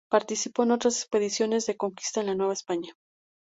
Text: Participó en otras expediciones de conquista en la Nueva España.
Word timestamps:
Participó 0.09 0.63
en 0.63 0.71
otras 0.71 0.99
expediciones 0.99 1.67
de 1.67 1.77
conquista 1.77 2.21
en 2.21 2.25
la 2.25 2.33
Nueva 2.33 2.53
España. 2.53 2.91